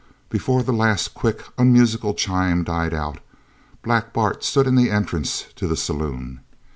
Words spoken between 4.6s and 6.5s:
in the entrance to the saloon.